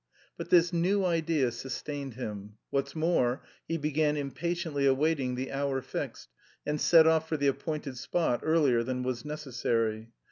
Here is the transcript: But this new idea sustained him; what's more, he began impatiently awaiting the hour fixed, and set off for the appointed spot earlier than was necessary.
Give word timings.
But 0.35 0.49
this 0.49 0.73
new 0.73 1.05
idea 1.05 1.51
sustained 1.51 2.15
him; 2.15 2.53
what's 2.71 2.95
more, 2.95 3.43
he 3.67 3.77
began 3.77 4.17
impatiently 4.17 4.87
awaiting 4.87 5.35
the 5.35 5.51
hour 5.51 5.79
fixed, 5.79 6.29
and 6.65 6.81
set 6.81 7.05
off 7.05 7.29
for 7.29 7.37
the 7.37 7.45
appointed 7.45 7.99
spot 7.99 8.39
earlier 8.41 8.81
than 8.81 9.03
was 9.03 9.23
necessary. 9.25 10.09